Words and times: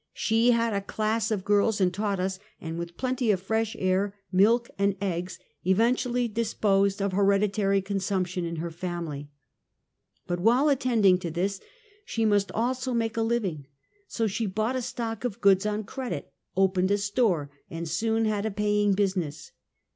She 0.15 0.49
had 0.49 0.73
a 0.73 0.81
class 0.81 1.29
of 1.29 1.45
girls 1.45 1.79
and 1.79 1.93
tanght 1.93 2.17
us, 2.17 2.39
and 2.59 2.79
with 2.79 2.97
plenty 2.97 3.29
of 3.29 3.39
fresh 3.39 3.75
air, 3.77 4.15
milk 4.31 4.67
and 4.79 4.95
eggs, 4.99 5.37
eflectually 5.63 6.27
dis 6.33 6.55
posed 6.55 7.03
of 7.03 7.11
hereditary 7.11 7.83
consumption 7.83 8.43
in 8.43 8.55
her 8.55 8.71
family. 8.71 9.29
But 10.25 10.39
while 10.39 10.69
attending 10.69 11.19
to 11.19 11.43
us, 11.45 11.59
she 12.03 12.25
must 12.25 12.51
also 12.53 12.95
make 12.95 13.15
a 13.15 13.21
living, 13.21 13.67
so 14.07 14.25
she 14.25 14.47
bought 14.47 14.75
a 14.75 14.81
stock 14.81 15.23
of 15.23 15.39
goods 15.39 15.67
on 15.67 15.83
credit, 15.83 16.33
opened 16.57 16.89
a 16.89 16.97
store, 16.97 17.51
and 17.69 17.87
soon 17.87 18.25
had 18.25 18.47
a 18.47 18.49
paying 18.49 18.93
business. 18.93 19.51